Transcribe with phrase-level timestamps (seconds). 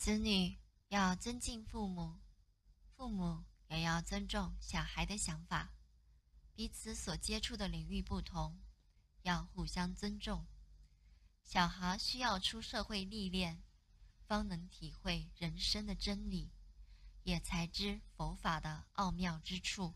[0.00, 0.56] 子女
[0.88, 2.20] 要尊敬父母
[2.96, 5.74] 父母也要尊重小孩的想法
[6.54, 8.62] 彼此所接触的领域不同
[9.20, 10.46] 要互相尊重。
[11.44, 13.62] 小孩需要出社会历练
[14.26, 16.50] 方能体会人生的真理
[17.24, 19.94] 也才知佛法的奥妙之处。